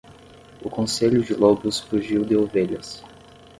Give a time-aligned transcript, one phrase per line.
[0.63, 3.03] O conselho de lobos fugiu de ovelhas.